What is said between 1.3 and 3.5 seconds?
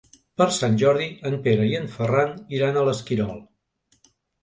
en Pere i en Ferran iran a l'Esquirol.